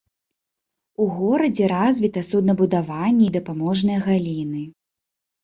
У 1.03 1.05
горадзе 1.17 1.65
развіта 1.73 2.23
суднабудаванне 2.31 3.23
і 3.27 3.29
дапаможныя 3.37 3.99
галіны. 4.09 4.61